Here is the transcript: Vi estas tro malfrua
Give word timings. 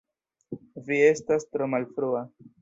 Vi 0.87 0.97
estas 1.09 1.45
tro 1.53 1.69
malfrua 1.75 2.25